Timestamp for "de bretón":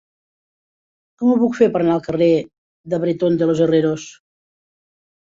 2.95-3.41